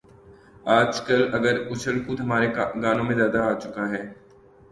[0.77, 2.47] آج کل اگر اچھل کود ہمارے
[2.83, 4.01] گانوں میں زیادہ آ چکا ہے۔